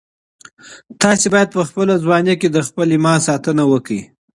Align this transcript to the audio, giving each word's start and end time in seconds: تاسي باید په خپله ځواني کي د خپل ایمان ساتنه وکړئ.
تاسي 1.01 1.27
باید 1.33 1.49
په 1.55 1.61
خپله 1.69 1.93
ځواني 2.03 2.33
کي 2.41 2.47
د 2.51 2.57
خپل 2.67 2.87
ایمان 2.95 3.19
ساتنه 3.27 3.63
وکړئ. 3.71 4.01